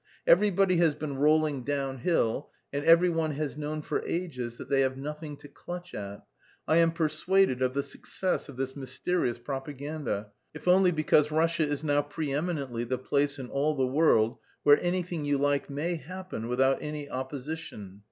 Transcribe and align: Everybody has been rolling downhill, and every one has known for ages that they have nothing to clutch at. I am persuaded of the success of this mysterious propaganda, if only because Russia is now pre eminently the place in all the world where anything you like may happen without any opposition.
Everybody 0.25 0.77
has 0.77 0.95
been 0.95 1.17
rolling 1.19 1.61
downhill, 1.61 2.49
and 2.73 2.83
every 2.83 3.11
one 3.11 3.33
has 3.33 3.55
known 3.55 3.83
for 3.83 4.03
ages 4.03 4.57
that 4.57 4.67
they 4.67 4.81
have 4.81 4.97
nothing 4.97 5.37
to 5.37 5.47
clutch 5.47 5.93
at. 5.93 6.25
I 6.67 6.77
am 6.77 6.91
persuaded 6.91 7.61
of 7.61 7.75
the 7.75 7.83
success 7.83 8.49
of 8.49 8.57
this 8.57 8.75
mysterious 8.75 9.37
propaganda, 9.37 10.31
if 10.55 10.67
only 10.67 10.89
because 10.89 11.29
Russia 11.29 11.67
is 11.67 11.83
now 11.83 12.01
pre 12.01 12.33
eminently 12.33 12.83
the 12.83 12.97
place 12.97 13.37
in 13.37 13.51
all 13.51 13.75
the 13.75 13.85
world 13.85 14.39
where 14.63 14.81
anything 14.81 15.23
you 15.23 15.37
like 15.37 15.69
may 15.69 15.97
happen 15.97 16.47
without 16.47 16.81
any 16.81 17.07
opposition. 17.07 17.99